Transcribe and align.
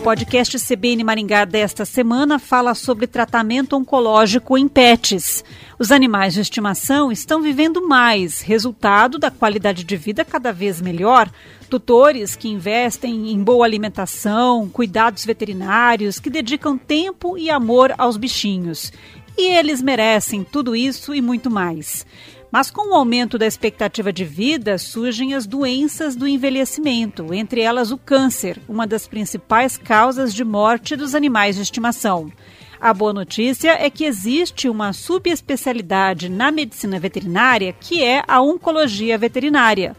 O 0.00 0.02
podcast 0.02 0.58
CBN 0.58 1.04
Maringá 1.04 1.44
desta 1.44 1.84
semana 1.84 2.38
fala 2.38 2.74
sobre 2.74 3.06
tratamento 3.06 3.76
oncológico 3.76 4.56
em 4.56 4.66
pets. 4.66 5.44
Os 5.78 5.92
animais 5.92 6.32
de 6.32 6.40
estimação 6.40 7.12
estão 7.12 7.42
vivendo 7.42 7.86
mais, 7.86 8.40
resultado 8.40 9.18
da 9.18 9.30
qualidade 9.30 9.84
de 9.84 9.96
vida 9.98 10.24
cada 10.24 10.54
vez 10.54 10.80
melhor. 10.80 11.30
Tutores 11.68 12.34
que 12.34 12.48
investem 12.48 13.30
em 13.30 13.44
boa 13.44 13.66
alimentação, 13.66 14.70
cuidados 14.70 15.22
veterinários, 15.26 16.18
que 16.18 16.30
dedicam 16.30 16.78
tempo 16.78 17.36
e 17.36 17.50
amor 17.50 17.92
aos 17.98 18.16
bichinhos. 18.16 18.90
E 19.36 19.48
eles 19.54 19.82
merecem 19.82 20.42
tudo 20.42 20.74
isso 20.74 21.14
e 21.14 21.20
muito 21.20 21.50
mais. 21.50 22.06
Mas 22.50 22.68
com 22.70 22.90
o 22.90 22.94
aumento 22.94 23.38
da 23.38 23.46
expectativa 23.46 24.12
de 24.12 24.24
vida, 24.24 24.76
surgem 24.76 25.34
as 25.34 25.46
doenças 25.46 26.16
do 26.16 26.26
envelhecimento, 26.26 27.32
entre 27.32 27.60
elas 27.60 27.92
o 27.92 27.98
câncer, 27.98 28.60
uma 28.68 28.86
das 28.86 29.06
principais 29.06 29.76
causas 29.76 30.34
de 30.34 30.44
morte 30.44 30.96
dos 30.96 31.14
animais 31.14 31.54
de 31.54 31.62
estimação. 31.62 32.32
A 32.80 32.92
boa 32.92 33.12
notícia 33.12 33.72
é 33.72 33.88
que 33.88 34.04
existe 34.04 34.68
uma 34.68 34.92
subespecialidade 34.92 36.28
na 36.28 36.50
medicina 36.50 36.98
veterinária 36.98 37.72
que 37.72 38.02
é 38.02 38.24
a 38.26 38.40
oncologia 38.40 39.16
veterinária. 39.16 39.94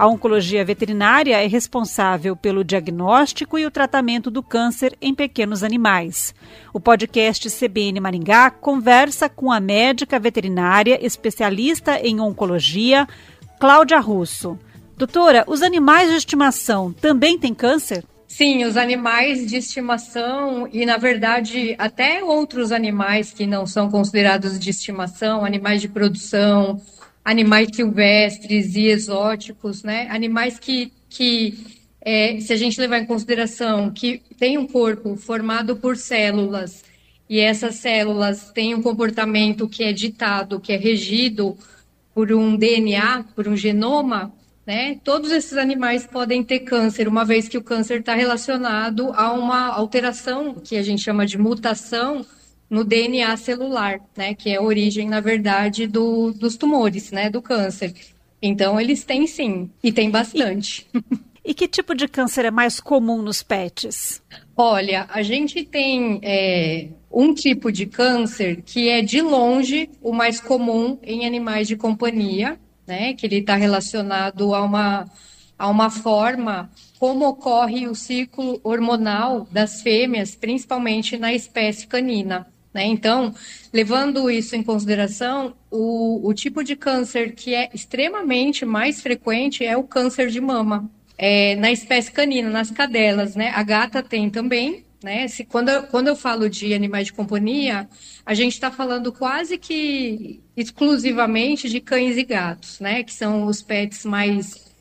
A 0.00 0.06
oncologia 0.06 0.64
veterinária 0.64 1.44
é 1.44 1.46
responsável 1.46 2.34
pelo 2.34 2.64
diagnóstico 2.64 3.58
e 3.58 3.66
o 3.66 3.70
tratamento 3.70 4.30
do 4.30 4.42
câncer 4.42 4.96
em 4.98 5.14
pequenos 5.14 5.62
animais. 5.62 6.34
O 6.72 6.80
podcast 6.80 7.50
CBN 7.50 8.00
Maringá 8.00 8.50
conversa 8.50 9.28
com 9.28 9.52
a 9.52 9.60
médica 9.60 10.18
veterinária 10.18 10.98
especialista 11.04 12.00
em 12.00 12.18
oncologia, 12.18 13.06
Cláudia 13.60 14.00
Russo. 14.00 14.58
Doutora, 14.96 15.44
os 15.46 15.60
animais 15.60 16.08
de 16.08 16.16
estimação 16.16 16.94
também 16.94 17.38
têm 17.38 17.52
câncer? 17.52 18.02
Sim, 18.26 18.64
os 18.64 18.78
animais 18.78 19.46
de 19.46 19.56
estimação 19.56 20.66
e, 20.72 20.86
na 20.86 20.96
verdade, 20.96 21.74
até 21.78 22.24
outros 22.24 22.72
animais 22.72 23.34
que 23.34 23.46
não 23.46 23.66
são 23.66 23.90
considerados 23.90 24.58
de 24.58 24.70
estimação, 24.70 25.44
animais 25.44 25.82
de 25.82 25.88
produção, 25.88 26.80
animais 27.24 27.68
silvestres 27.74 28.74
e 28.74 28.86
exóticos, 28.86 29.82
né? 29.82 30.08
Animais 30.10 30.58
que, 30.58 30.92
que 31.08 31.58
é, 32.00 32.40
se 32.40 32.52
a 32.52 32.56
gente 32.56 32.80
levar 32.80 32.98
em 32.98 33.06
consideração 33.06 33.90
que 33.90 34.22
tem 34.38 34.56
um 34.56 34.66
corpo 34.66 35.16
formado 35.16 35.76
por 35.76 35.96
células 35.96 36.82
e 37.28 37.38
essas 37.38 37.76
células 37.76 38.50
têm 38.52 38.74
um 38.74 38.82
comportamento 38.82 39.68
que 39.68 39.84
é 39.84 39.92
ditado, 39.92 40.58
que 40.58 40.72
é 40.72 40.76
regido 40.76 41.56
por 42.14 42.32
um 42.32 42.56
DNA, 42.56 43.24
por 43.36 43.46
um 43.46 43.56
genoma, 43.56 44.32
né? 44.66 44.98
Todos 45.04 45.30
esses 45.30 45.56
animais 45.56 46.06
podem 46.06 46.42
ter 46.42 46.60
câncer, 46.60 47.06
uma 47.06 47.24
vez 47.24 47.48
que 47.48 47.58
o 47.58 47.62
câncer 47.62 48.00
está 48.00 48.14
relacionado 48.14 49.12
a 49.14 49.32
uma 49.32 49.68
alteração 49.68 50.54
que 50.54 50.76
a 50.76 50.82
gente 50.82 51.02
chama 51.02 51.26
de 51.26 51.38
mutação 51.38 52.24
no 52.70 52.84
DNA 52.84 53.36
celular, 53.36 54.00
né, 54.16 54.32
que 54.32 54.50
é 54.50 54.56
a 54.56 54.62
origem, 54.62 55.08
na 55.08 55.20
verdade, 55.20 55.88
do, 55.88 56.32
dos 56.32 56.56
tumores, 56.56 57.10
né, 57.10 57.28
do 57.28 57.42
câncer. 57.42 57.92
Então, 58.40 58.80
eles 58.80 59.04
têm 59.04 59.26
sim, 59.26 59.68
e 59.82 59.90
tem 59.92 60.08
bastante. 60.08 60.86
E 61.42 61.54
que 61.54 61.66
tipo 61.66 61.94
de 61.94 62.06
câncer 62.06 62.44
é 62.44 62.50
mais 62.50 62.78
comum 62.78 63.22
nos 63.22 63.42
pets? 63.42 64.22
Olha, 64.54 65.06
a 65.08 65.22
gente 65.22 65.64
tem 65.64 66.20
é, 66.22 66.88
um 67.10 67.32
tipo 67.32 67.72
de 67.72 67.86
câncer 67.86 68.62
que 68.62 68.88
é 68.88 69.00
de 69.00 69.22
longe 69.22 69.90
o 70.02 70.12
mais 70.12 70.38
comum 70.38 70.98
em 71.02 71.26
animais 71.26 71.66
de 71.66 71.76
companhia, 71.76 72.60
né? 72.86 73.14
Que 73.14 73.26
ele 73.26 73.38
está 73.38 73.56
relacionado 73.56 74.54
a 74.54 74.62
uma, 74.62 75.10
a 75.58 75.68
uma 75.68 75.88
forma 75.88 76.70
como 76.98 77.26
ocorre 77.26 77.88
o 77.88 77.94
ciclo 77.94 78.60
hormonal 78.62 79.48
das 79.50 79.80
fêmeas, 79.80 80.34
principalmente 80.34 81.16
na 81.16 81.32
espécie 81.32 81.86
canina. 81.86 82.46
Né? 82.72 82.84
Então, 82.84 83.34
levando 83.72 84.30
isso 84.30 84.54
em 84.54 84.62
consideração, 84.62 85.54
o, 85.70 86.26
o, 86.28 86.32
tipo 86.32 86.62
de 86.62 86.76
câncer 86.76 87.34
que 87.34 87.54
é 87.54 87.68
extremamente 87.74 88.64
mais 88.64 89.00
frequente 89.02 89.64
é 89.64 89.76
o 89.76 89.82
câncer 89.82 90.28
de 90.28 90.40
mama. 90.40 90.88
É, 91.18 91.56
na 91.56 91.70
espécie 91.70 92.10
canina, 92.10 92.48
nas 92.48 92.70
cadelas, 92.70 93.36
né? 93.36 93.50
A 93.54 93.62
gata 93.62 94.02
tem 94.02 94.30
também, 94.30 94.86
né? 95.02 95.28
Se, 95.28 95.44
quando, 95.44 95.68
eu, 95.68 95.82
quando 95.82 96.08
eu 96.08 96.16
falo 96.16 96.48
de 96.48 96.72
animais 96.72 97.06
de 97.06 97.12
companhia, 97.12 97.88
a 98.24 98.34
gente 98.34 98.54
está 98.54 98.70
falando 98.70 99.12
quase 99.12 99.58
que 99.58 100.40
exclusivamente 100.56 101.68
de 101.68 101.80
cães 101.80 102.16
e 102.16 102.24
gatos, 102.24 102.80
né? 102.80 103.02
Que 103.02 103.12
são 103.12 103.44
os 103.44 103.60
pets 103.60 104.04
mais 104.04 104.72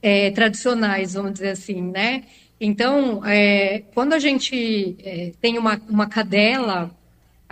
é, 0.00 0.30
tradicionais, 0.30 1.14
vamos 1.14 1.34
dizer 1.34 1.50
assim, 1.50 1.82
né? 1.82 2.22
Então, 2.60 3.20
é, 3.26 3.82
quando 3.92 4.12
a 4.12 4.18
gente 4.18 4.96
é, 5.02 5.32
tem 5.40 5.58
uma, 5.58 5.80
uma 5.88 6.06
cadela 6.06 6.90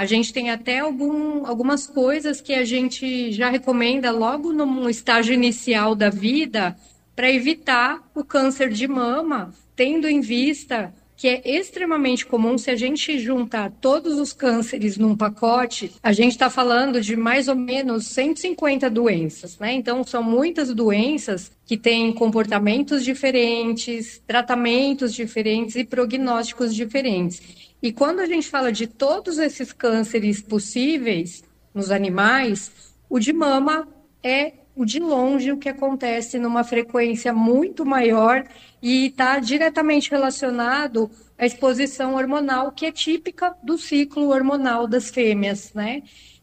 a 0.00 0.06
gente 0.06 0.32
tem 0.32 0.48
até 0.48 0.78
algum, 0.78 1.44
algumas 1.44 1.86
coisas 1.86 2.40
que 2.40 2.54
a 2.54 2.64
gente 2.64 3.30
já 3.32 3.50
recomenda 3.50 4.10
logo 4.10 4.50
no 4.50 4.88
estágio 4.88 5.34
inicial 5.34 5.94
da 5.94 6.08
vida 6.08 6.74
para 7.14 7.30
evitar 7.30 8.02
o 8.14 8.24
câncer 8.24 8.70
de 8.70 8.88
mama, 8.88 9.52
tendo 9.76 10.08
em 10.08 10.22
vista 10.22 10.90
que 11.18 11.28
é 11.28 11.42
extremamente 11.44 12.24
comum 12.24 12.56
se 12.56 12.70
a 12.70 12.76
gente 12.76 13.18
juntar 13.18 13.70
todos 13.72 14.18
os 14.18 14.32
cânceres 14.32 14.96
num 14.96 15.14
pacote, 15.14 15.92
a 16.02 16.14
gente 16.14 16.32
está 16.32 16.48
falando 16.48 16.98
de 17.02 17.14
mais 17.14 17.46
ou 17.46 17.54
menos 17.54 18.06
150 18.06 18.88
doenças, 18.88 19.58
né? 19.58 19.74
Então 19.74 20.02
são 20.02 20.22
muitas 20.22 20.72
doenças 20.72 21.52
que 21.66 21.76
têm 21.76 22.10
comportamentos 22.10 23.04
diferentes, 23.04 24.22
tratamentos 24.26 25.12
diferentes 25.12 25.76
e 25.76 25.84
prognósticos 25.84 26.74
diferentes. 26.74 27.69
E 27.82 27.92
quando 27.92 28.20
a 28.20 28.26
gente 28.26 28.48
fala 28.48 28.70
de 28.70 28.86
todos 28.86 29.38
esses 29.38 29.72
cânceres 29.72 30.42
possíveis 30.42 31.42
nos 31.72 31.90
animais, 31.90 32.70
o 33.08 33.18
de 33.18 33.32
mama 33.32 33.88
é 34.22 34.52
o 34.76 34.84
de 34.84 34.98
longe 34.98 35.52
o 35.52 35.58
que 35.58 35.68
acontece 35.68 36.38
numa 36.38 36.62
frequência 36.62 37.32
muito 37.32 37.84
maior 37.84 38.44
e 38.82 39.06
está 39.06 39.38
diretamente 39.38 40.10
relacionado 40.10 41.10
à 41.38 41.44
exposição 41.44 42.14
hormonal, 42.14 42.72
que 42.72 42.86
é 42.86 42.92
típica 42.92 43.54
do 43.62 43.76
ciclo 43.76 44.28
hormonal 44.28 44.86
das 44.86 45.10
fêmeas, 45.10 45.72
né? 45.74 46.02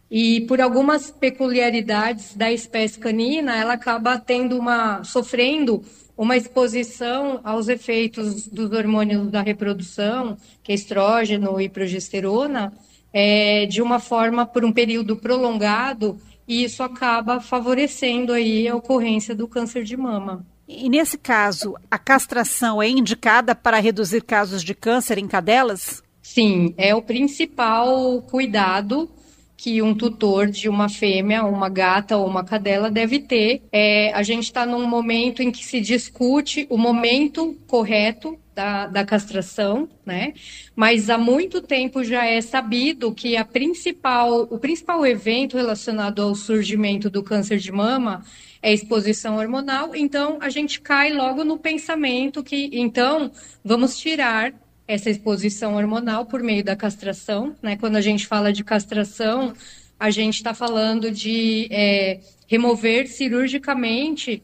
E 0.10 0.42
por 0.42 0.62
algumas 0.62 1.12
peculiaridades 1.12 2.34
da 2.34 2.52
espécie 2.52 2.98
canina, 2.98 3.58
ela 3.58 3.74
acaba 3.74 4.18
tendo 4.18 4.58
uma 4.58 5.04
sofrendo 5.04 5.84
uma 6.18 6.36
exposição 6.36 7.40
aos 7.44 7.68
efeitos 7.68 8.48
dos 8.48 8.72
hormônios 8.72 9.30
da 9.30 9.42
reprodução, 9.42 10.36
que 10.64 10.72
é 10.72 10.76
estrógeno 10.76 11.62
e 11.62 11.70
progesterona, 11.70 12.74
é, 13.14 13.68
de 13.68 13.82
uma 13.82 14.00
forma 14.00 14.46
por 14.46 14.66
um 14.66 14.74
período 14.74 15.16
prolongado, 15.16 16.18
e 16.48 16.64
isso 16.64 16.82
acaba 16.82 17.40
favorecendo 17.40 18.34
aí 18.34 18.68
a 18.68 18.76
ocorrência 18.76 19.36
do 19.36 19.48
câncer 19.48 19.84
de 19.84 19.96
mama. 19.96 20.46
E 20.68 20.90
nesse 20.90 21.18
caso, 21.18 21.76
a 21.90 22.00
castração 22.00 22.82
é 22.82 22.90
indicada 22.90 23.54
para 23.54 23.80
reduzir 23.80 24.24
casos 24.24 24.64
de 24.64 24.74
câncer 24.74 25.18
em 25.18 25.28
cadelas? 25.28 26.02
Sim, 26.22 26.74
é 26.78 26.94
o 26.96 27.02
principal 27.02 28.22
cuidado 28.24 29.10
que 29.58 29.82
um 29.82 29.96
tutor 29.96 30.48
de 30.48 30.70
uma 30.70 30.88
fêmea, 30.88 31.44
uma 31.44 31.68
gata 31.68 32.16
ou 32.16 32.28
uma 32.28 32.44
cadela 32.44 32.92
deve 32.92 33.20
ter. 33.20 33.64
É, 33.72 34.14
a 34.14 34.22
gente 34.22 34.44
está 34.44 34.68
num 34.68 34.88
momento 34.88 35.42
em 35.42 35.52
que 35.52 35.66
se 35.66 35.82
discute 35.82 36.68
o 36.70 36.78
momento 36.78 37.58
correto 37.66 38.38
da, 38.54 38.86
da, 38.86 39.04
castração, 39.04 39.90
né? 40.06 40.34
Mas 40.76 41.10
há 41.10 41.18
muito 41.18 41.62
tempo 41.62 42.04
já 42.04 42.26
é 42.26 42.40
sabido 42.40 43.12
que 43.12 43.36
a 43.36 43.44
principal, 43.44 44.48
o 44.50 44.60
principal 44.60 45.06
evento 45.06 45.58
relacionado 45.58 46.22
ao 46.22 46.36
surgimento 46.36 47.10
do 47.10 47.24
câncer 47.24 47.58
de 47.58 47.72
mama 47.72 48.24
é 48.62 48.74
exposição 48.74 49.38
hormonal. 49.38 49.96
Então 49.96 50.38
a 50.40 50.50
gente 50.50 50.82
cai 50.82 51.14
logo 51.14 51.44
no 51.44 51.58
pensamento 51.58 52.44
que 52.44 52.70
então 52.74 53.32
vamos 53.64 53.98
tirar 53.98 54.54
essa 54.88 55.10
exposição 55.10 55.76
hormonal 55.76 56.26
por 56.26 56.42
meio 56.42 56.64
da 56.64 56.76
castração. 56.76 57.56
Né? 57.62 57.76
Quando 57.76 57.98
a 57.98 58.02
gente 58.02 58.26
fala 58.26 58.54
de 58.54 58.64
castração, 58.64 59.54
a 60.00 60.10
gente 60.10 60.36
está 60.36 60.54
falando 60.54 61.12
de 61.12 61.68
é, 61.72 62.20
remover 62.48 63.08
cirurgicamente 63.08 64.42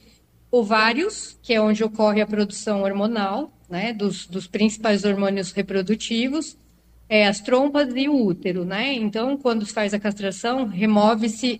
ovários, 0.51 1.37
que 1.41 1.53
é 1.53 1.61
onde 1.61 1.83
ocorre 1.83 2.21
a 2.21 2.27
produção 2.27 2.83
hormonal, 2.83 3.51
né, 3.69 3.91
dos, 3.91 4.27
dos 4.27 4.45
principais 4.45 5.03
hormônios 5.03 5.51
reprodutivos, 5.51 6.55
é, 7.09 7.27
as 7.27 7.41
trompas 7.41 7.91
e 7.95 8.07
o 8.07 8.15
útero, 8.15 8.63
né? 8.63 8.93
Então, 8.93 9.35
quando 9.35 9.65
se 9.65 9.73
faz 9.73 9.93
a 9.93 9.99
castração, 9.99 10.67
remove-se 10.67 11.59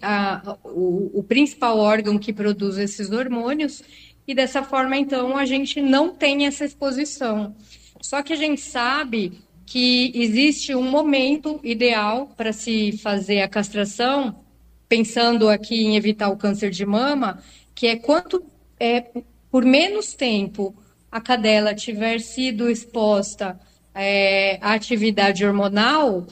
o, 0.63 1.19
o 1.19 1.24
principal 1.24 1.77
órgão 1.79 2.18
que 2.18 2.31
produz 2.31 2.77
esses 2.77 3.12
hormônios 3.12 3.83
e 4.27 4.33
dessa 4.33 4.63
forma, 4.63 4.95
então, 4.95 5.36
a 5.36 5.45
gente 5.45 5.81
não 5.81 6.13
tem 6.13 6.45
essa 6.45 6.63
exposição. 6.63 7.56
Só 8.03 8.21
que 8.21 8.33
a 8.33 8.35
gente 8.35 8.59
sabe 8.59 9.41
que 9.65 10.11
existe 10.13 10.75
um 10.75 10.83
momento 10.83 11.57
ideal 11.63 12.27
para 12.35 12.51
se 12.51 12.97
fazer 12.97 13.41
a 13.41 13.47
castração, 13.47 14.44
pensando 14.89 15.47
aqui 15.47 15.85
em 15.85 15.95
evitar 15.95 16.27
o 16.27 16.35
câncer 16.35 16.69
de 16.69 16.85
mama, 16.85 17.41
que 17.73 17.88
é 17.88 17.95
quanto 17.95 18.44
é, 18.77 19.09
por 19.50 19.63
menos 19.63 20.13
tempo 20.13 20.75
a 21.09 21.21
cadela 21.21 21.73
tiver 21.73 22.19
sido 22.19 22.69
exposta 22.69 23.57
é, 23.95 24.59
à 24.61 24.73
atividade 24.73 25.45
hormonal, 25.45 26.27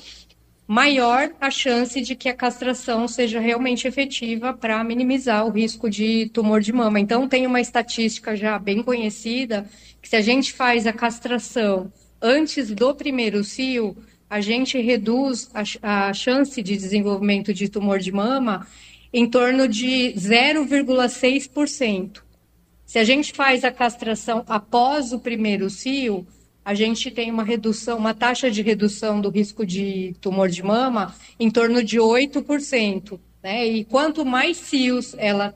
maior 0.72 1.30
a 1.42 1.52
chance 1.52 2.00
de 2.00 2.16
que 2.16 2.30
a 2.30 2.34
castração 2.34 3.06
seja 3.06 3.42
realmente 3.42 3.90
efetiva 3.90 4.54
para 4.54 4.82
minimizar 4.86 5.46
o 5.46 5.50
risco 5.50 5.90
de 5.90 6.30
tumor 6.30 6.62
de 6.62 6.72
mama. 6.72 6.98
Então, 6.98 7.28
tem 7.28 7.46
uma 7.46 7.60
estatística 7.60 8.38
já 8.38 8.58
bem 8.58 8.82
conhecida 8.82 9.70
que 10.02 10.08
se 10.08 10.16
a 10.16 10.22
gente 10.22 10.54
faz 10.54 10.88
a 10.88 10.94
castração 10.94 11.92
antes 12.22 12.72
do 12.72 12.96
primeiro 12.96 13.44
cio, 13.44 13.98
a 14.30 14.40
gente 14.40 14.80
reduz 14.80 15.52
a, 15.54 16.08
a 16.08 16.14
chance 16.14 16.64
de 16.64 16.78
desenvolvimento 16.78 17.54
de 17.54 17.68
tumor 17.68 18.00
de 18.00 18.14
mama 18.14 18.66
em 19.12 19.30
torno 19.30 19.68
de 19.68 20.14
0,6%. 20.16 22.22
Se 22.86 22.98
a 22.98 23.04
gente 23.04 23.34
faz 23.34 23.66
a 23.66 23.72
castração 23.72 24.46
após 24.48 25.12
o 25.12 25.20
primeiro 25.20 25.70
cio, 25.70 26.26
a 26.64 26.74
gente 26.74 27.10
tem 27.10 27.32
uma 27.32 27.44
redução, 27.44 27.98
uma 27.98 28.14
taxa 28.14 28.50
de 28.52 28.62
redução 28.62 29.20
do 29.20 29.30
risco 29.30 29.66
de 29.66 30.16
tumor 30.22 30.50
de 30.50 30.64
mama 30.64 31.14
em 31.40 31.50
torno 31.50 31.84
de 31.84 31.98
8%. 31.98 33.20
Né? 33.44 33.66
E 33.68 33.84
quanto 33.86 34.24
mais 34.24 34.58
cios 34.58 35.16
ela 35.18 35.54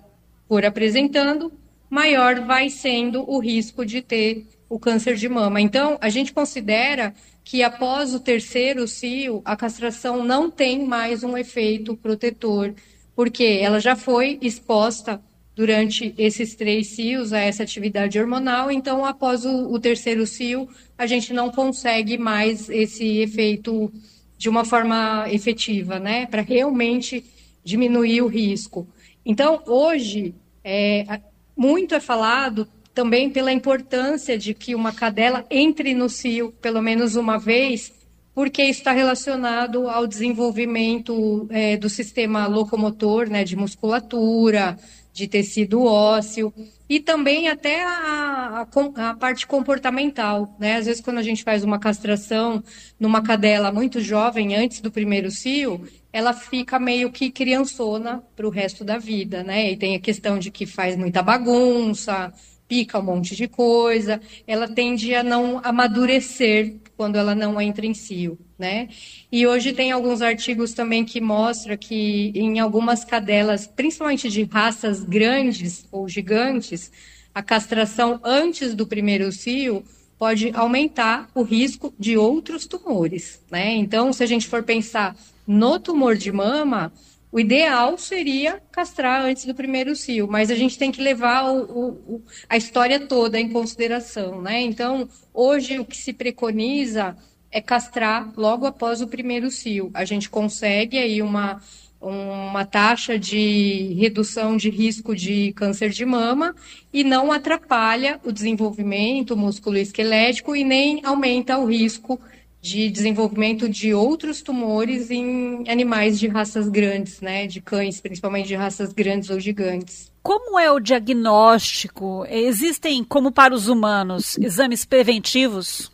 for 0.47 0.65
apresentando, 0.65 1.51
maior 1.89 2.41
vai 2.41 2.69
sendo 2.69 3.29
o 3.29 3.39
risco 3.39 3.85
de 3.85 4.01
ter 4.01 4.47
o 4.67 4.79
câncer 4.79 5.15
de 5.15 5.29
mama. 5.29 5.61
Então, 5.61 5.97
a 6.01 6.09
gente 6.09 6.33
considera 6.33 7.13
que 7.43 7.61
após 7.61 8.13
o 8.15 8.19
terceiro 8.19 8.87
cio, 8.87 9.41
a 9.45 9.55
castração 9.55 10.23
não 10.23 10.49
tem 10.49 10.83
mais 10.85 11.23
um 11.23 11.37
efeito 11.37 11.95
protetor, 11.95 12.73
porque 13.15 13.59
ela 13.61 13.79
já 13.79 13.95
foi 13.95 14.39
exposta 14.41 15.21
durante 15.55 16.13
esses 16.17 16.53
três 16.53 16.87
cios 16.87 17.31
a 17.31 17.39
essa 17.39 17.63
atividade 17.63 18.19
hormonal, 18.19 18.69
então 18.69 19.05
após 19.05 19.45
o, 19.45 19.71
o 19.71 19.79
terceiro 19.79 20.27
cio, 20.27 20.67
a 20.97 21.07
gente 21.07 21.33
não 21.33 21.49
consegue 21.49 22.17
mais 22.17 22.69
esse 22.69 23.19
efeito 23.19 23.91
de 24.37 24.49
uma 24.49 24.65
forma 24.65 25.25
efetiva, 25.31 25.97
né, 25.97 26.25
para 26.25 26.41
realmente 26.41 27.23
diminuir 27.63 28.21
o 28.21 28.27
risco. 28.27 28.85
Então, 29.25 29.63
hoje, 29.65 30.35
é, 30.63 31.21
muito 31.55 31.95
é 31.95 31.99
falado 31.99 32.67
também 32.93 33.29
pela 33.29 33.51
importância 33.51 34.37
de 34.37 34.53
que 34.53 34.75
uma 34.75 34.91
cadela 34.93 35.45
entre 35.49 35.93
no 35.93 36.09
cio 36.09 36.53
pelo 36.61 36.81
menos 36.81 37.15
uma 37.15 37.37
vez, 37.37 37.93
porque 38.33 38.61
está 38.63 38.91
relacionado 38.91 39.89
ao 39.89 40.05
desenvolvimento 40.05 41.47
é, 41.49 41.77
do 41.77 41.89
sistema 41.89 42.45
locomotor, 42.45 43.29
né, 43.29 43.43
de 43.43 43.55
musculatura, 43.55 44.77
de 45.15 45.29
tecido 45.29 45.85
ósseo 45.85 46.53
e 46.89 46.99
também 46.99 47.47
até 47.47 47.85
a, 47.85 48.67
a, 48.67 49.09
a, 49.09 49.13
parte 49.15 49.47
comportamental, 49.47 50.53
né? 50.59 50.75
Às 50.75 50.87
vezes 50.87 51.01
quando 51.01 51.19
a 51.19 51.23
gente 51.23 51.41
faz 51.41 51.63
uma 51.63 51.79
castração 51.79 52.61
numa 52.99 53.23
cadela 53.23 53.71
muito 53.71 54.01
jovem, 54.01 54.53
antes 54.57 54.81
do 54.81 54.91
primeiro 54.91 55.31
cio, 55.31 55.87
ela 56.11 56.33
fica 56.33 56.77
meio 56.77 57.09
que 57.13 57.31
criançona 57.31 58.21
para 58.35 58.45
o 58.45 58.49
resto 58.49 58.83
da 58.83 58.97
vida, 58.97 59.41
né? 59.41 59.71
E 59.71 59.77
tem 59.77 59.95
a 59.95 60.01
questão 60.01 60.37
de 60.37 60.51
que 60.51 60.65
faz 60.65 60.97
muita 60.97 61.23
bagunça, 61.23 62.33
pica 62.67 62.99
um 62.99 63.03
monte 63.03 63.37
de 63.37 63.47
coisa, 63.47 64.19
ela 64.45 64.67
tende 64.67 65.15
a 65.15 65.23
não 65.23 65.61
amadurecer 65.63 66.75
quando 66.97 67.17
ela 67.17 67.35
não 67.35 67.59
entra 67.59 67.85
em 67.85 67.93
cio, 67.93 68.37
né? 68.57 68.89
E 69.31 69.45
hoje 69.45 69.73
tem 69.73 69.91
alguns 69.91 70.21
artigos 70.21 70.73
também 70.73 71.03
que 71.03 71.19
mostram 71.19 71.75
que 71.77 72.31
em 72.35 72.59
algumas 72.59 73.03
cadelas, 73.03 73.67
principalmente 73.67 74.29
de 74.29 74.43
raças 74.43 75.03
grandes 75.03 75.85
ou 75.91 76.07
gigantes, 76.07 76.91
a 77.33 77.43
castração 77.43 78.19
antes 78.23 78.73
do 78.73 78.87
primeiro 78.87 79.31
cio 79.31 79.83
pode 80.17 80.51
aumentar 80.55 81.29
o 81.35 81.41
risco 81.41 81.93
de 81.99 82.17
outros 82.17 82.65
tumores, 82.65 83.41
né? 83.51 83.73
Então, 83.75 84.13
se 84.13 84.23
a 84.23 84.25
gente 84.25 84.47
for 84.47 84.63
pensar 84.63 85.15
no 85.45 85.77
tumor 85.77 86.15
de 86.15 86.31
mama, 86.31 86.91
o 87.35 87.39
ideal 87.41 87.97
seria 87.97 88.61
castrar 88.71 89.25
antes 89.25 89.43
do 89.43 89.53
primeiro 89.53 89.93
cio, 89.93 90.25
mas 90.25 90.49
a 90.49 90.55
gente 90.55 90.77
tem 90.77 90.89
que 90.89 91.01
levar 91.01 91.51
o, 91.51 91.89
o, 91.89 92.23
a 92.47 92.55
história 92.55 92.97
toda 92.97 93.37
em 93.37 93.49
consideração, 93.49 94.41
né? 94.41 94.61
Então, 94.61 95.09
hoje 95.33 95.77
o 95.77 95.83
que 95.83 95.97
se 95.97 96.13
preconiza 96.13 97.13
é 97.51 97.59
castrar 97.59 98.31
logo 98.37 98.65
após 98.65 99.01
o 99.01 99.07
primeiro 99.07 99.51
cio. 99.51 99.91
A 99.93 100.05
gente 100.05 100.29
consegue 100.29 100.97
aí 100.97 101.21
uma, 101.21 101.61
uma 101.99 102.63
taxa 102.63 103.19
de 103.19 103.93
redução 103.99 104.55
de 104.55 104.69
risco 104.69 105.13
de 105.13 105.51
câncer 105.57 105.89
de 105.89 106.05
mama 106.05 106.55
e 106.93 107.03
não 107.03 107.33
atrapalha 107.33 108.17
o 108.23 108.31
desenvolvimento 108.31 109.35
músculo 109.35 109.75
esquelético 109.75 110.55
e 110.55 110.63
nem 110.63 111.01
aumenta 111.03 111.57
o 111.57 111.65
risco 111.65 112.17
de 112.65 112.89
desenvolvimento 112.89 113.69
de 113.69 113.93
outros 113.93 114.41
tumores 114.41 115.11
em 115.11 115.63
animais 115.69 116.19
de 116.19 116.27
raças 116.27 116.67
grandes, 116.67 117.21
né, 117.21 117.45
de 117.45 117.61
cães, 117.61 118.01
principalmente 118.01 118.47
de 118.47 118.55
raças 118.55 118.91
grandes 118.91 119.29
ou 119.29 119.39
gigantes. 119.39 120.11
Como 120.23 120.57
é 120.57 120.71
o 120.71 120.79
diagnóstico? 120.79 122.25
Existem, 122.27 123.03
como 123.03 123.31
para 123.31 123.53
os 123.53 123.67
humanos, 123.67 124.35
exames 124.39 124.83
preventivos? 124.83 125.91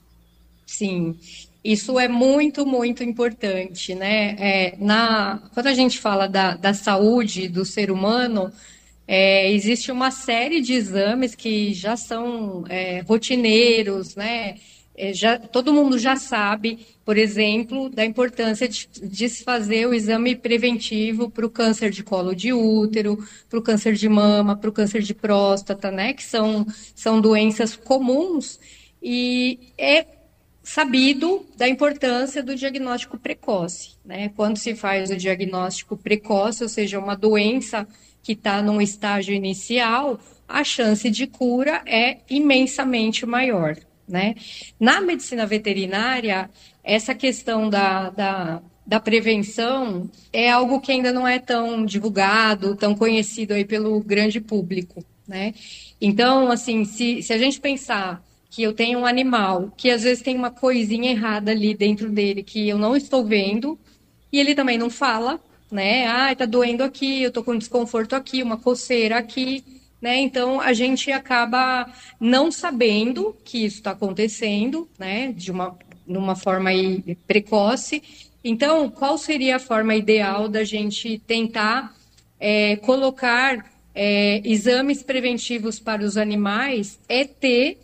Sim, 0.66 1.18
isso 1.62 2.00
é 2.00 2.08
muito, 2.08 2.66
muito 2.66 3.04
importante, 3.04 3.94
né? 3.94 4.38
É, 4.40 4.76
na, 4.80 5.44
quando 5.54 5.68
a 5.68 5.74
gente 5.74 6.00
fala 6.00 6.26
da, 6.26 6.56
da 6.56 6.74
saúde 6.74 7.50
do 7.50 7.66
ser 7.66 7.92
humano, 7.92 8.50
é, 9.06 9.52
existe 9.52 9.92
uma 9.92 10.10
série 10.10 10.62
de 10.62 10.72
exames 10.72 11.36
que 11.36 11.74
já 11.74 11.98
são 11.98 12.64
é, 12.70 13.02
rotineiros, 13.02 14.16
né? 14.16 14.56
É, 15.02 15.16
já, 15.16 15.40
todo 15.40 15.74
mundo 15.74 15.98
já 15.98 16.16
sabe, 16.16 16.86
por 17.04 17.18
exemplo, 17.18 17.90
da 17.90 18.06
importância 18.06 18.70
de, 18.70 18.88
de 19.02 19.28
se 19.28 19.44
fazer 19.44 19.88
o 19.88 19.96
exame 19.96 20.36
preventivo 20.36 21.28
para 21.28 21.44
o 21.44 21.50
câncer 21.50 21.90
de 21.90 22.04
colo 22.04 22.36
de 22.36 22.54
útero, 22.54 23.18
para 23.50 23.58
o 23.58 23.64
câncer 23.64 23.96
de 23.96 24.08
mama, 24.08 24.56
para 24.56 24.70
o 24.70 24.72
câncer 24.72 25.02
de 25.02 25.16
próstata, 25.16 25.90
né? 25.90 26.14
Que 26.14 26.24
são, 26.24 26.68
são 26.94 27.20
doenças 27.20 27.76
comuns 27.76 28.60
e 29.02 29.72
é 29.76 30.06
sabido 30.62 31.48
da 31.58 31.68
importância 31.68 32.44
do 32.44 32.56
diagnóstico 32.56 33.18
precoce, 33.18 33.94
né? 34.06 34.30
Quando 34.36 34.58
se 34.58 34.76
faz 34.76 35.10
o 35.10 35.18
diagnóstico 35.18 35.98
precoce, 35.98 36.62
ou 36.62 36.70
seja, 36.70 37.00
uma 37.00 37.16
doença 37.16 37.88
que 38.22 38.34
está 38.34 38.62
num 38.62 38.80
estágio 38.80 39.34
inicial, 39.34 40.20
a 40.48 40.64
chance 40.64 41.10
de 41.10 41.26
cura 41.26 41.82
é 41.88 42.20
imensamente 42.30 43.26
maior 43.26 43.76
né? 44.08 44.36
Na 44.80 45.02
medicina 45.02 45.46
veterinária, 45.46 46.50
essa 46.84 47.14
questão 47.16 47.70
da, 47.70 48.10
da, 48.10 48.62
da 48.86 49.00
prevenção 49.00 50.10
é 50.34 50.50
algo 50.50 50.82
que 50.82 50.92
ainda 50.92 51.12
não 51.12 51.28
é 51.28 51.40
tão 51.40 51.86
divulgado, 51.86 52.76
tão 52.76 52.96
conhecido 52.96 53.54
aí 53.54 53.66
pelo 53.66 54.00
grande 54.02 54.40
público, 54.42 55.04
né? 55.28 55.54
Então, 56.00 56.52
assim, 56.52 56.84
se, 56.86 57.22
se 57.22 57.32
a 57.32 57.38
gente 57.38 57.60
pensar 57.60 58.24
que 58.50 58.64
eu 58.64 58.74
tenho 58.74 59.00
um 59.00 59.06
animal 59.06 59.72
que 59.78 59.90
às 59.90 60.04
vezes 60.04 60.22
tem 60.22 60.36
uma 60.36 60.52
coisinha 60.52 61.12
errada 61.12 61.52
ali 61.52 61.74
dentro 61.74 62.10
dele 62.10 62.44
que 62.44 62.68
eu 62.68 62.78
não 62.78 62.96
estou 62.96 63.26
vendo, 63.26 63.80
e 64.32 64.40
ele 64.40 64.56
também 64.56 64.78
não 64.78 64.90
fala, 64.90 65.40
né? 65.72 66.08
Ah, 66.08 66.36
tá 66.36 66.46
doendo 66.46 66.84
aqui, 66.84 67.22
eu 67.24 67.32
tô 67.32 67.44
com 67.44 67.58
desconforto 67.58 68.14
aqui, 68.14 68.44
uma 68.44 68.58
coceira 68.58 69.18
aqui 69.18 69.81
né? 70.02 70.18
Então 70.18 70.60
a 70.60 70.74
gente 70.74 71.12
acaba 71.12 71.88
não 72.20 72.52
sabendo 72.52 73.36
que 73.46 73.66
isso 73.66 73.78
está 73.78 73.92
acontecendo, 73.92 74.90
né? 74.98 75.32
De 75.32 75.52
uma 75.52 75.78
numa 76.12 76.36
forma 76.36 76.72
precoce. 77.26 78.02
Então, 78.44 78.90
qual 78.90 79.18
seria 79.18 79.58
a 79.58 79.60
forma 79.60 79.96
ideal 79.96 80.50
da 80.50 80.64
gente 80.64 81.20
tentar 81.20 81.96
é, 82.40 82.76
colocar 82.78 83.72
é, 83.94 84.42
exames 84.44 85.04
preventivos 85.04 85.80
para 85.80 86.04
os 86.04 86.18
animais? 86.18 87.00
É 87.08 87.24
ter 87.24 87.78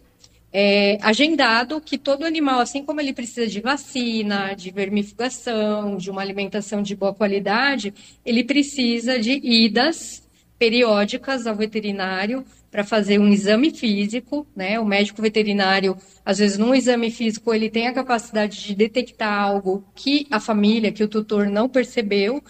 é, 0.51 0.97
agendado 1.01 1.79
que 1.79 1.97
todo 1.97 2.25
animal, 2.25 2.59
assim 2.59 2.83
como 2.83 2.99
ele 2.99 3.13
precisa 3.13 3.47
de 3.47 3.61
vacina, 3.61 4.53
de 4.55 4.71
vermifugação, 4.71 5.97
de 5.97 6.09
uma 6.09 6.21
alimentação 6.21 6.81
de 6.81 6.95
boa 6.95 7.13
qualidade, 7.13 7.93
ele 8.25 8.43
precisa 8.43 9.19
de 9.19 9.33
idas 9.33 10.26
periódicas 10.57 11.45
ao 11.45 11.55
veterinário 11.55 12.43
para 12.71 12.83
fazer 12.83 13.19
um 13.19 13.29
exame 13.29 13.71
físico, 13.71 14.45
né? 14.55 14.79
O 14.79 14.85
médico 14.85 15.21
veterinário, 15.21 15.97
às 16.25 16.37
vezes, 16.39 16.57
num 16.57 16.75
exame 16.75 17.09
físico, 17.09 17.53
ele 17.53 17.69
tem 17.69 17.87
a 17.87 17.93
capacidade 17.93 18.63
de 18.63 18.75
detectar 18.75 19.41
algo 19.41 19.83
que 19.95 20.27
a 20.29 20.39
família, 20.39 20.91
que 20.91 21.03
o 21.03 21.07
tutor 21.07 21.47
não 21.47 21.69
percebeu. 21.69 22.43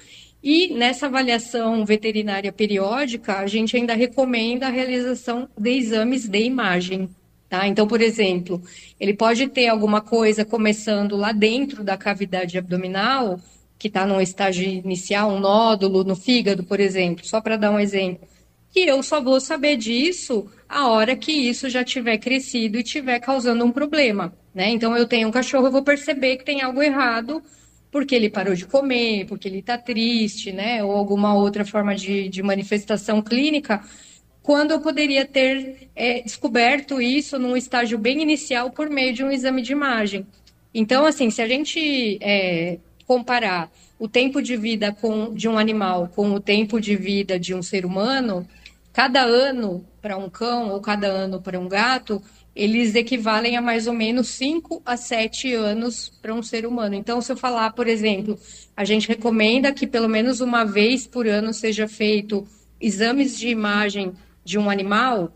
E 0.43 0.73
nessa 0.73 1.07
avaliação 1.07 1.85
veterinária 1.85 2.51
periódica, 2.51 3.39
a 3.39 3.47
gente 3.47 3.75
ainda 3.75 3.93
recomenda 3.93 4.67
a 4.67 4.71
realização 4.71 5.47
de 5.57 5.71
exames 5.71 6.27
de 6.27 6.39
imagem, 6.39 7.09
Tá? 7.49 7.65
Então, 7.65 7.87
por 7.87 8.01
exemplo, 8.01 8.61
ele 8.99 9.13
pode 9.13 9.47
ter 9.47 9.67
alguma 9.67 10.01
coisa 10.01 10.43
começando 10.43 11.15
lá 11.15 11.31
dentro 11.31 11.81
da 11.81 11.95
cavidade 11.95 12.57
abdominal, 12.57 13.39
que 13.77 13.87
está 13.87 14.05
no 14.05 14.19
estágio 14.19 14.67
inicial, 14.67 15.29
um 15.29 15.39
nódulo 15.39 16.03
no 16.03 16.15
fígado, 16.15 16.63
por 16.63 16.79
exemplo, 16.79 17.25
só 17.25 17.39
para 17.39 17.57
dar 17.57 17.71
um 17.71 17.79
exemplo. 17.79 18.27
E 18.75 18.87
eu 18.87 19.01
só 19.01 19.21
vou 19.21 19.39
saber 19.39 19.77
disso 19.77 20.47
a 20.67 20.87
hora 20.87 21.15
que 21.15 21.31
isso 21.31 21.69
já 21.69 21.83
tiver 21.83 22.17
crescido 22.17 22.77
e 22.77 22.83
tiver 22.83 23.19
causando 23.19 23.63
um 23.63 23.71
problema, 23.71 24.33
né? 24.53 24.69
Então 24.69 24.95
eu 24.95 25.07
tenho 25.07 25.27
um 25.27 25.31
cachorro, 25.31 25.67
eu 25.67 25.71
vou 25.71 25.83
perceber 25.83 26.37
que 26.37 26.45
tem 26.45 26.61
algo 26.61 26.81
errado 26.81 27.41
porque 27.91 28.13
ele 28.13 28.29
parou 28.29 28.53
de 28.53 28.65
comer, 28.65 29.25
porque 29.25 29.47
ele 29.47 29.59
está 29.59 29.77
triste, 29.77 30.51
né? 30.51 30.83
Ou 30.83 30.91
alguma 30.91 31.33
outra 31.33 31.65
forma 31.65 31.95
de, 31.95 32.29
de 32.29 32.43
manifestação 32.43 33.21
clínica, 33.21 33.81
quando 34.43 34.71
eu 34.71 34.79
poderia 34.79 35.25
ter 35.25 35.89
é, 35.95 36.21
descoberto 36.21 37.01
isso 37.01 37.39
num 37.39 37.57
estágio 37.57 37.97
bem 37.97 38.21
inicial 38.21 38.71
por 38.71 38.89
meio 38.89 39.13
de 39.13 39.23
um 39.23 39.31
exame 39.31 39.61
de 39.61 39.71
imagem. 39.71 40.27
Então, 40.73 41.05
assim, 41.05 41.29
se 41.29 41.41
a 41.41 41.47
gente 41.47 42.19
é, 42.21 42.77
comparar 43.07 43.71
o 43.97 44.07
tempo 44.07 44.41
de 44.41 44.57
vida 44.57 44.91
com, 44.91 45.33
de 45.33 45.47
um 45.47 45.57
animal 45.57 46.11
com 46.13 46.33
o 46.33 46.39
tempo 46.39 46.79
de 46.79 46.95
vida 46.95 47.39
de 47.39 47.55
um 47.55 47.63
ser 47.63 47.85
humano, 47.85 48.45
cada 48.91 49.23
ano 49.23 49.85
para 50.01 50.17
um 50.17 50.29
cão 50.29 50.69
ou 50.69 50.81
cada 50.81 51.07
ano 51.07 51.41
para 51.41 51.59
um 51.59 51.67
gato, 51.67 52.21
eles 52.55 52.95
equivalem 52.95 53.55
a 53.55 53.61
mais 53.61 53.87
ou 53.87 53.93
menos 53.93 54.27
5 54.29 54.81
a 54.85 54.97
7 54.97 55.53
anos 55.53 56.11
para 56.21 56.33
um 56.33 56.43
ser 56.43 56.65
humano. 56.65 56.95
Então, 56.95 57.21
se 57.21 57.31
eu 57.31 57.37
falar, 57.37 57.71
por 57.73 57.87
exemplo, 57.87 58.37
a 58.75 58.83
gente 58.83 59.07
recomenda 59.07 59.71
que 59.71 59.87
pelo 59.87 60.09
menos 60.09 60.41
uma 60.41 60.65
vez 60.65 61.07
por 61.07 61.27
ano 61.27 61.53
seja 61.53 61.87
feito 61.87 62.47
exames 62.81 63.37
de 63.37 63.47
imagem 63.47 64.13
de 64.43 64.57
um 64.57 64.69
animal 64.69 65.31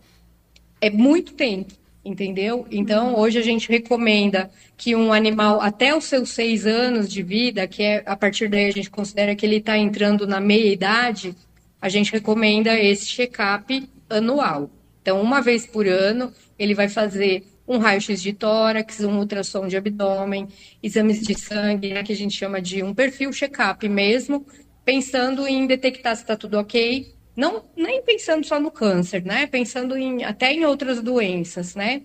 é 0.82 0.90
muito 0.90 1.34
tempo, 1.34 1.74
entendeu? 2.03 2.65
Então, 2.72 3.15
hoje 3.17 3.38
a 3.38 3.41
gente 3.41 3.70
recomenda 3.70 4.50
que 4.75 4.96
um 4.96 5.13
animal, 5.13 5.62
até 5.62 5.96
os 5.96 6.05
seus 6.05 6.31
seis 6.31 6.65
anos 6.65 7.10
de 7.10 7.22
vida, 7.22 7.67
que 7.67 7.84
é 7.84 8.03
a 8.05 8.15
partir 8.15 8.50
daí 8.50 8.65
a 8.65 8.72
gente 8.72 8.89
considera 8.89 9.36
que 9.36 9.46
ele 9.46 9.58
está 9.58 9.77
entrando 9.77 10.25
na 10.25 10.39
meia-idade, 10.39 11.36
a 11.81 11.89
gente 11.89 12.12
recomenda 12.12 12.79
esse 12.79 13.05
check-up 13.08 13.88
anual. 14.10 14.70
Então, 15.01 15.22
uma 15.22 15.41
vez 15.41 15.65
por 15.65 15.88
ano, 15.88 16.31
ele 16.58 16.74
vai 16.74 16.89
fazer 16.89 17.43
um 17.67 17.77
raio-x 17.77 18.22
de 18.22 18.34
tórax, 18.34 19.00
um 19.01 19.17
ultrassom 19.17 19.67
de 19.67 19.77
abdômen, 19.77 20.48
exames 20.84 21.22
de 21.22 21.39
sangue, 21.39 21.93
né, 21.93 22.03
que 22.03 22.12
a 22.12 22.15
gente 22.15 22.36
chama 22.36 22.62
de 22.62 22.84
um 22.84 22.93
perfil 22.93 23.31
check-up 23.31 23.88
mesmo, 23.88 24.46
pensando 24.84 25.48
em 25.48 25.65
detectar 25.65 26.15
se 26.15 26.24
está 26.24 26.36
tudo 26.36 26.60
ok, 26.60 27.13
não 27.41 27.65
nem 27.75 28.03
pensando 28.03 28.45
só 28.45 28.60
no 28.60 28.69
câncer, 28.69 29.25
né? 29.25 29.48
Pensando 29.48 29.98
em, 29.98 30.24
até 30.24 30.53
em 30.53 30.63
outras 30.63 31.01
doenças, 31.01 31.74
né? 31.74 32.03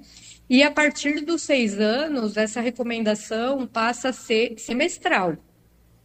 E 0.48 0.62
a 0.62 0.70
partir 0.70 1.20
dos 1.26 1.42
seis 1.42 1.78
anos, 1.78 2.38
essa 2.38 2.62
recomendação 2.62 3.66
passa 3.66 4.08
a 4.08 4.12
ser 4.14 4.54
semestral. 4.56 5.36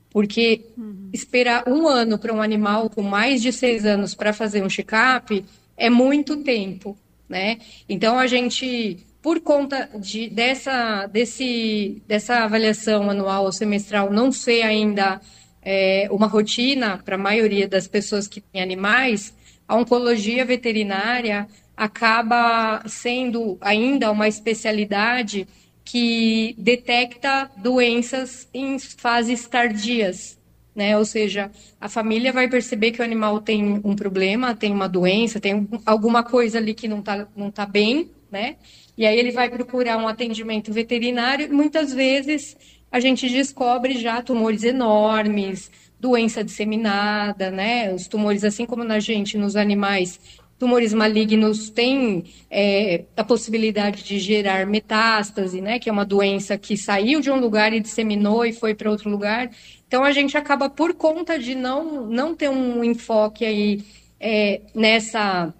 Porque 0.10 0.66
uhum. 0.78 1.10
esperar 1.14 1.64
um 1.66 1.88
ano 1.88 2.20
para 2.20 2.34
um 2.34 2.42
animal 2.42 2.90
com 2.90 3.02
mais 3.02 3.42
de 3.42 3.54
seis 3.54 3.86
anos 3.86 4.14
para 4.14 4.34
fazer 4.34 4.62
um 4.62 4.70
check-up 4.70 5.46
é 5.78 5.90
muito 5.90 6.44
tempo, 6.44 6.98
né? 7.30 7.58
Então 7.88 8.20
a 8.20 8.28
gente, 8.28 8.98
por 9.22 9.40
conta 9.40 9.90
de, 9.98 10.30
dessa, 10.30 11.08
desse, 11.08 12.02
dessa 12.06 12.44
avaliação 12.44 13.10
anual 13.10 13.46
ou 13.46 13.52
semestral 13.54 14.12
não 14.12 14.30
ser 14.30 14.64
ainda 14.64 15.22
é, 15.62 16.08
uma 16.12 16.28
rotina 16.28 16.98
para 17.04 17.16
a 17.16 17.20
maioria 17.20 17.68
das 17.68 17.88
pessoas 17.88 18.28
que 18.28 18.42
têm 18.42 18.62
animais, 18.62 19.34
a 19.68 19.76
oncologia 19.76 20.44
veterinária 20.44 21.48
acaba 21.78 22.84
sendo 22.88 23.58
ainda 23.62 24.12
uma 24.12 24.28
especialidade 24.28 25.48
que 25.84 26.56
detecta 26.58 27.50
doenças 27.58 28.48
em 28.54 28.78
fases 28.80 29.48
tardias, 29.48 30.38
né? 30.76 30.98
Ou 30.98 31.06
seja, 31.06 31.52
a 31.80 31.90
família 31.90 32.32
vai 32.32 32.48
perceber 32.48 32.92
que 32.92 33.02
o 33.02 33.04
animal 33.04 33.42
tem 33.42 33.82
um 33.84 33.96
problema, 33.96 34.56
tem 34.56 34.72
uma 34.72 34.88
doença, 34.88 35.40
tem 35.40 35.68
alguma 35.86 36.24
coisa 36.24 36.58
ali 36.58 36.74
que 36.74 36.88
não 36.88 37.00
está 37.00 37.28
não 37.36 37.50
tá 37.52 37.66
bem, 37.66 38.10
né? 38.32 38.58
E 38.98 39.06
aí 39.06 39.18
ele 39.18 39.32
vai 39.32 39.50
procurar 39.50 39.98
um 39.98 40.08
atendimento 40.08 40.72
veterinário 40.72 41.54
muitas 41.54 41.94
vezes 41.94 42.56
a 42.92 43.00
gente 43.00 43.30
descobre 43.30 43.98
já 43.98 44.22
tumores 44.22 44.64
enormes, 44.64 45.72
doença 46.00 46.44
disseminada, 46.44 47.50
né? 47.50 47.94
Os 47.94 48.08
tumores, 48.08 48.44
assim 48.44 48.66
como 48.66 48.84
na 48.84 49.00
gente, 49.00 49.38
nos 49.38 49.56
animais, 49.56 50.20
tumores 50.60 50.94
malignos 50.94 51.70
têm 51.70 52.26
é, 52.50 53.06
a 53.16 53.24
possibilidade 53.24 54.04
de 54.04 54.20
gerar 54.20 54.66
metástase, 54.68 55.62
né? 55.62 55.80
Que 55.80 55.90
é 55.90 55.92
uma 55.92 56.06
doença 56.06 56.58
que 56.58 56.76
saiu 56.76 57.22
de 57.22 57.32
um 57.32 57.40
lugar 57.40 57.72
e 57.72 57.80
disseminou 57.80 58.46
e 58.46 58.52
foi 58.52 58.76
para 58.76 58.92
outro 58.92 59.10
lugar. 59.10 59.50
Então 59.88 60.04
a 60.04 60.12
gente 60.12 60.38
acaba 60.38 60.70
por 60.70 60.94
conta 60.94 61.40
de 61.40 61.56
não 61.56 62.06
não 62.08 62.36
ter 62.36 62.50
um 62.50 62.84
enfoque 62.84 63.46
aí 63.46 63.84
é, 64.20 64.62
nessa 64.76 65.54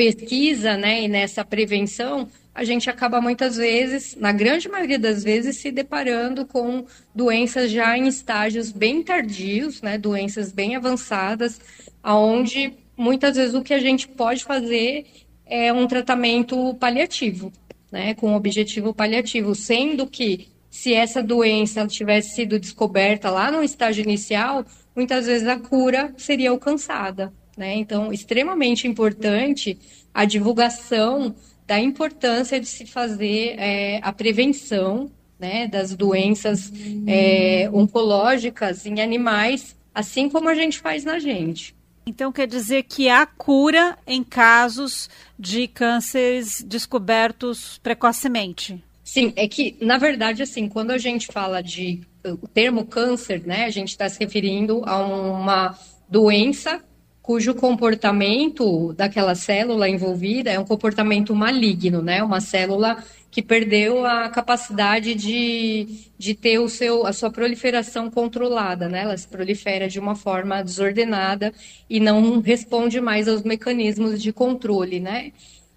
pesquisa, 0.00 0.78
né? 0.78 1.02
E 1.02 1.08
nessa 1.08 1.44
prevenção, 1.44 2.26
a 2.54 2.64
gente 2.64 2.88
acaba 2.88 3.20
muitas 3.20 3.58
vezes, 3.58 4.16
na 4.16 4.32
grande 4.32 4.66
maioria 4.66 4.98
das 4.98 5.22
vezes, 5.22 5.58
se 5.58 5.70
deparando 5.70 6.46
com 6.46 6.86
doenças 7.14 7.70
já 7.70 7.98
em 7.98 8.08
estágios 8.08 8.72
bem 8.72 9.02
tardios, 9.02 9.82
né, 9.82 9.98
doenças 9.98 10.52
bem 10.52 10.74
avançadas, 10.74 11.60
aonde 12.02 12.72
muitas 12.96 13.36
vezes 13.36 13.54
o 13.54 13.60
que 13.60 13.74
a 13.74 13.78
gente 13.78 14.08
pode 14.08 14.42
fazer 14.42 15.04
é 15.44 15.70
um 15.70 15.86
tratamento 15.86 16.74
paliativo, 16.76 17.52
né, 17.92 18.14
com 18.14 18.34
objetivo 18.34 18.94
paliativo, 18.94 19.54
sendo 19.54 20.06
que 20.06 20.48
se 20.70 20.94
essa 20.94 21.22
doença 21.22 21.86
tivesse 21.86 22.36
sido 22.36 22.58
descoberta 22.58 23.28
lá 23.28 23.50
no 23.50 23.62
estágio 23.62 24.02
inicial, 24.02 24.64
muitas 24.96 25.26
vezes 25.26 25.46
a 25.46 25.58
cura 25.58 26.14
seria 26.16 26.48
alcançada, 26.48 27.30
né? 27.60 27.74
Então, 27.74 28.10
extremamente 28.10 28.88
importante 28.88 29.78
a 30.14 30.24
divulgação 30.24 31.34
da 31.66 31.78
importância 31.78 32.58
de 32.58 32.66
se 32.66 32.86
fazer 32.86 33.54
é, 33.58 34.00
a 34.02 34.10
prevenção 34.14 35.10
né, 35.38 35.68
das 35.68 35.94
doenças 35.94 36.72
é, 37.06 37.68
oncológicas 37.70 38.86
em 38.86 39.02
animais, 39.02 39.76
assim 39.94 40.30
como 40.30 40.48
a 40.48 40.54
gente 40.54 40.78
faz 40.78 41.04
na 41.04 41.18
gente. 41.18 41.76
Então 42.06 42.32
quer 42.32 42.46
dizer 42.46 42.84
que 42.84 43.10
há 43.10 43.26
cura 43.26 43.96
em 44.06 44.24
casos 44.24 45.10
de 45.38 45.68
cânceres 45.68 46.64
descobertos 46.66 47.78
precocemente? 47.82 48.82
Sim, 49.04 49.34
é 49.36 49.46
que, 49.46 49.76
na 49.82 49.98
verdade, 49.98 50.42
assim, 50.42 50.66
quando 50.66 50.92
a 50.92 50.98
gente 50.98 51.26
fala 51.26 51.62
de 51.62 52.00
o 52.24 52.48
termo 52.48 52.86
câncer, 52.86 53.46
né, 53.46 53.64
a 53.66 53.70
gente 53.70 53.88
está 53.88 54.08
se 54.08 54.18
referindo 54.18 54.82
a 54.86 54.96
uma 54.98 55.78
doença 56.08 56.82
cujo 57.22 57.54
comportamento 57.54 58.92
daquela 58.94 59.34
célula 59.34 59.88
envolvida 59.88 60.50
é 60.50 60.58
um 60.58 60.64
comportamento 60.64 61.34
maligno, 61.34 62.02
né? 62.02 62.22
Uma 62.22 62.40
célula 62.40 63.02
que 63.30 63.42
perdeu 63.42 64.04
a 64.04 64.28
capacidade 64.28 65.14
de, 65.14 65.86
de 66.18 66.34
ter 66.34 66.58
o 66.58 66.68
seu, 66.68 67.06
a 67.06 67.12
sua 67.12 67.30
proliferação 67.30 68.10
controlada, 68.10 68.88
né? 68.88 69.02
Ela 69.02 69.16
se 69.16 69.28
prolifera 69.28 69.88
de 69.88 70.00
uma 70.00 70.16
forma 70.16 70.62
desordenada 70.64 71.52
e 71.88 72.00
não 72.00 72.40
responde 72.40 73.00
mais 73.00 73.28
aos 73.28 73.42
mecanismos 73.42 74.20
de 74.20 74.32
controle, 74.32 74.98
né? 74.98 75.32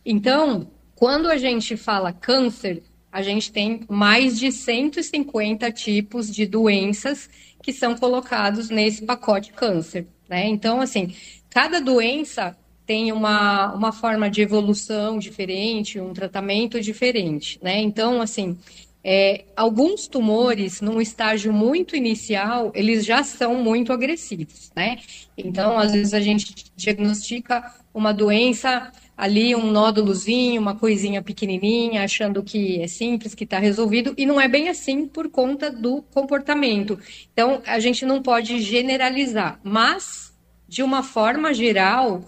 Então, 0.06 0.68
quando 0.96 1.30
a 1.30 1.38
gente 1.38 1.78
fala 1.78 2.12
câncer, 2.12 2.82
a 3.12 3.22
gente 3.22 3.52
tem 3.52 3.82
mais 3.88 4.40
de 4.40 4.52
150 4.52 5.72
tipos 5.72 6.34
de 6.34 6.48
doenças 6.48 7.30
que 7.62 7.72
são 7.72 7.96
colocados 7.96 8.70
nesse 8.70 9.04
pacote 9.04 9.54
câncer. 9.54 10.08
Né? 10.30 10.48
Então, 10.48 10.82
assim, 10.82 11.16
cada 11.50 11.80
doença 11.80 12.58
tem 12.86 13.12
uma, 13.12 13.74
uma 13.74 13.92
forma 13.92 14.30
de 14.30 14.42
evolução 14.42 15.18
diferente, 15.18 16.00
um 16.00 16.14
tratamento 16.14 16.82
diferente, 16.82 17.58
né? 17.62 17.80
Então, 17.80 18.22
assim, 18.22 18.58
é, 19.04 19.46
alguns 19.56 20.08
tumores, 20.08 20.82
num 20.82 21.02
estágio 21.02 21.52
muito 21.52 21.96
inicial, 21.96 22.72
eles 22.74 23.06
já 23.06 23.24
são 23.24 23.56
muito 23.56 23.92
agressivos, 23.92 24.72
né? 24.76 24.98
Então, 25.38 25.78
às 25.78 25.92
vezes 25.92 26.14
a 26.14 26.20
gente 26.20 26.54
diagnostica 26.76 27.74
uma 27.94 28.14
doença 28.14 28.92
ali, 29.16 29.56
um 29.56 29.72
nódulozinho, 29.72 30.62
uma 30.62 30.76
coisinha 30.76 31.22
pequenininha, 31.22 32.04
achando 32.04 32.44
que 32.44 32.82
é 32.82 32.88
simples, 32.88 33.36
que 33.36 33.44
está 33.44 33.60
resolvido, 33.60 34.14
e 34.18 34.26
não 34.26 34.40
é 34.40 34.48
bem 34.48 34.70
assim 34.70 35.08
por 35.08 35.30
conta 35.30 35.72
do 35.72 36.02
comportamento. 36.14 37.00
Então, 37.32 37.62
a 37.66 37.80
gente 37.80 38.06
não 38.06 38.22
pode 38.22 38.60
generalizar, 38.60 39.60
mas 39.64 40.34
de 40.68 40.82
uma 40.82 41.04
forma 41.04 41.54
geral, 41.54 42.24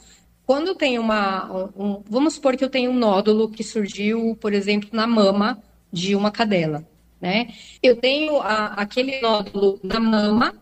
quando 0.45 0.75
tem 0.75 0.99
uma. 0.99 1.71
Um, 1.75 2.03
vamos 2.07 2.35
supor 2.35 2.55
que 2.55 2.63
eu 2.63 2.69
tenho 2.69 2.91
um 2.91 2.95
nódulo 2.95 3.49
que 3.49 3.63
surgiu, 3.63 4.37
por 4.39 4.53
exemplo, 4.53 4.89
na 4.93 5.07
mama 5.07 5.61
de 5.91 6.15
uma 6.15 6.29
cadela. 6.29 6.87
Né? 7.19 7.47
Eu 7.81 7.95
tenho 7.95 8.39
a, 8.39 8.67
aquele 8.73 9.19
nódulo 9.21 9.79
na 9.81 9.99
mama, 9.99 10.53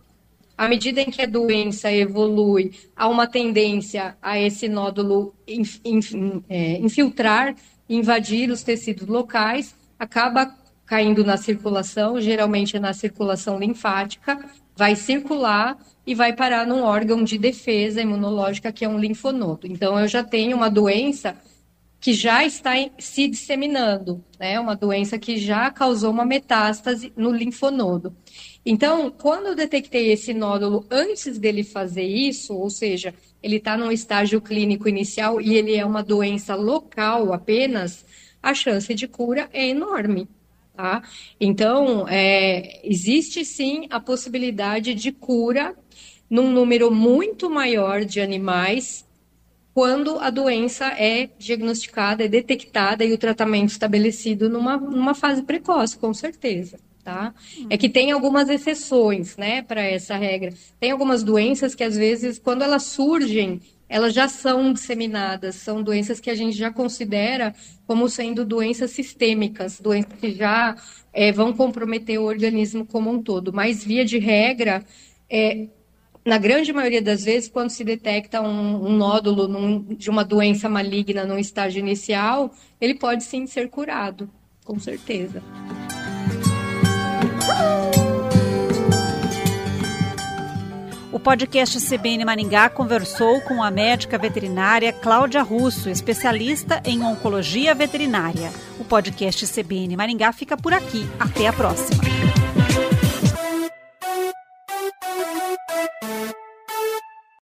à 0.56 0.68
medida 0.68 1.00
em 1.00 1.10
que 1.10 1.22
a 1.22 1.26
doença 1.26 1.90
evolui, 1.92 2.72
há 2.94 3.08
uma 3.08 3.26
tendência 3.26 4.16
a 4.22 4.38
esse 4.38 4.68
nódulo 4.68 5.34
inf, 5.46 5.80
inf, 5.84 6.12
é, 6.48 6.78
infiltrar 6.78 7.54
invadir 7.88 8.50
os 8.50 8.62
tecidos 8.62 9.06
locais, 9.06 9.74
acaba 9.98 10.54
caindo 10.86 11.24
na 11.24 11.36
circulação, 11.36 12.20
geralmente 12.20 12.78
na 12.78 12.92
circulação 12.92 13.58
linfática, 13.58 14.38
vai 14.76 14.96
circular 14.96 15.78
e 16.06 16.14
vai 16.14 16.32
parar 16.32 16.66
num 16.66 16.82
órgão 16.82 17.22
de 17.22 17.38
defesa 17.38 18.00
imunológica 18.00 18.72
que 18.72 18.84
é 18.84 18.88
um 18.88 18.98
linfonodo. 18.98 19.66
Então 19.66 19.98
eu 19.98 20.08
já 20.08 20.22
tenho 20.22 20.56
uma 20.56 20.68
doença 20.68 21.36
que 22.04 22.12
já 22.12 22.44
está 22.44 22.74
se 22.98 23.26
disseminando, 23.26 24.22
né? 24.38 24.60
Uma 24.60 24.76
doença 24.76 25.18
que 25.18 25.38
já 25.38 25.70
causou 25.70 26.10
uma 26.10 26.26
metástase 26.26 27.10
no 27.16 27.32
linfonodo. 27.32 28.14
Então, 28.62 29.10
quando 29.10 29.46
eu 29.46 29.54
detectei 29.54 30.12
esse 30.12 30.34
nódulo 30.34 30.84
antes 30.90 31.38
dele 31.38 31.64
fazer 31.64 32.04
isso, 32.04 32.52
ou 32.52 32.68
seja, 32.68 33.14
ele 33.42 33.56
está 33.56 33.74
num 33.78 33.90
estágio 33.90 34.38
clínico 34.38 34.86
inicial 34.86 35.40
e 35.40 35.54
ele 35.54 35.74
é 35.76 35.82
uma 35.82 36.02
doença 36.02 36.54
local 36.54 37.32
apenas, 37.32 38.04
a 38.42 38.52
chance 38.52 38.94
de 38.94 39.08
cura 39.08 39.48
é 39.50 39.66
enorme. 39.66 40.28
Tá? 40.76 41.02
Então, 41.40 42.06
é, 42.06 42.86
existe 42.86 43.46
sim 43.46 43.86
a 43.88 43.98
possibilidade 43.98 44.92
de 44.92 45.10
cura 45.10 45.74
num 46.28 46.52
número 46.52 46.90
muito 46.90 47.48
maior 47.48 48.04
de 48.04 48.20
animais 48.20 49.06
quando 49.74 50.20
a 50.20 50.30
doença 50.30 50.86
é 50.86 51.28
diagnosticada, 51.36 52.24
é 52.24 52.28
detectada 52.28 53.04
e 53.04 53.12
o 53.12 53.18
tratamento 53.18 53.70
estabelecido 53.70 54.48
numa, 54.48 54.76
numa 54.76 55.14
fase 55.14 55.42
precoce, 55.42 55.98
com 55.98 56.14
certeza. 56.14 56.78
Tá? 57.02 57.34
É 57.68 57.76
que 57.76 57.88
tem 57.88 58.12
algumas 58.12 58.48
exceções, 58.48 59.36
né, 59.36 59.60
para 59.60 59.82
essa 59.82 60.16
regra. 60.16 60.54
Tem 60.80 60.90
algumas 60.90 61.22
doenças 61.22 61.74
que 61.74 61.84
às 61.84 61.96
vezes, 61.98 62.38
quando 62.38 62.62
elas 62.62 62.84
surgem, 62.84 63.60
elas 63.86 64.14
já 64.14 64.26
são 64.26 64.72
disseminadas, 64.72 65.56
são 65.56 65.82
doenças 65.82 66.18
que 66.18 66.30
a 66.30 66.34
gente 66.34 66.56
já 66.56 66.70
considera 66.70 67.54
como 67.86 68.08
sendo 68.08 68.42
doenças 68.42 68.92
sistêmicas, 68.92 69.78
doenças 69.80 70.14
que 70.18 70.32
já 70.32 70.76
é, 71.12 71.30
vão 71.30 71.52
comprometer 71.52 72.18
o 72.18 72.24
organismo 72.24 72.86
como 72.86 73.10
um 73.10 73.22
todo. 73.22 73.52
Mas 73.52 73.84
via 73.84 74.04
de 74.04 74.18
regra, 74.18 74.82
é, 75.28 75.66
na 76.24 76.38
grande 76.38 76.72
maioria 76.72 77.02
das 77.02 77.24
vezes, 77.24 77.48
quando 77.48 77.70
se 77.70 77.84
detecta 77.84 78.40
um, 78.40 78.86
um 78.86 78.96
nódulo 78.96 79.46
num, 79.46 79.82
de 79.82 80.08
uma 80.08 80.24
doença 80.24 80.68
maligna 80.68 81.24
no 81.24 81.38
estágio 81.38 81.80
inicial, 81.80 82.52
ele 82.80 82.94
pode 82.94 83.24
sim 83.24 83.46
ser 83.46 83.68
curado, 83.68 84.30
com 84.64 84.78
certeza. 84.78 85.42
O 91.12 91.18
podcast 91.20 91.78
CBN 91.80 92.24
Maringá 92.24 92.68
conversou 92.68 93.40
com 93.42 93.62
a 93.62 93.70
médica 93.70 94.18
veterinária 94.18 94.92
Cláudia 94.92 95.42
Russo, 95.42 95.88
especialista 95.88 96.82
em 96.84 97.04
oncologia 97.04 97.74
veterinária. 97.74 98.50
O 98.80 98.84
podcast 98.84 99.46
CBN 99.46 99.96
Maringá 99.96 100.32
fica 100.32 100.56
por 100.56 100.72
aqui. 100.72 101.06
Até 101.20 101.46
a 101.46 101.52
próxima. 101.52 102.13